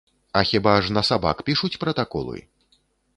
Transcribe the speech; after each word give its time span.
А 0.31 0.39
хіба 0.51 0.71
ж 0.85 0.89
на 0.97 1.03
сабак 1.09 1.43
пішуць 1.49 1.77
пратаколы? 1.83 2.41